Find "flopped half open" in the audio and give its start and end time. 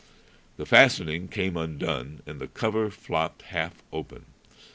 2.89-4.25